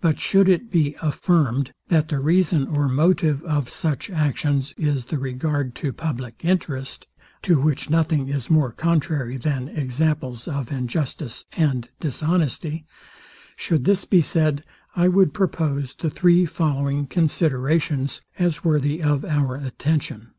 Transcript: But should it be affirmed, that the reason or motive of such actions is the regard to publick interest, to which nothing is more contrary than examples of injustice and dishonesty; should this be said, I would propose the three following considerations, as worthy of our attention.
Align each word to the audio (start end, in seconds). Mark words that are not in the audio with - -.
But 0.00 0.18
should 0.18 0.48
it 0.48 0.70
be 0.70 0.96
affirmed, 1.02 1.74
that 1.88 2.08
the 2.08 2.18
reason 2.18 2.66
or 2.66 2.88
motive 2.88 3.42
of 3.42 3.68
such 3.68 4.08
actions 4.08 4.72
is 4.78 5.04
the 5.04 5.18
regard 5.18 5.74
to 5.84 5.92
publick 5.92 6.36
interest, 6.46 7.06
to 7.42 7.60
which 7.60 7.90
nothing 7.90 8.30
is 8.30 8.48
more 8.48 8.72
contrary 8.72 9.36
than 9.36 9.68
examples 9.68 10.48
of 10.48 10.72
injustice 10.72 11.44
and 11.52 11.90
dishonesty; 12.00 12.86
should 13.54 13.84
this 13.84 14.06
be 14.06 14.22
said, 14.22 14.64
I 14.96 15.08
would 15.08 15.34
propose 15.34 15.92
the 15.92 16.08
three 16.08 16.46
following 16.46 17.06
considerations, 17.06 18.22
as 18.38 18.64
worthy 18.64 19.02
of 19.02 19.26
our 19.26 19.56
attention. 19.56 20.30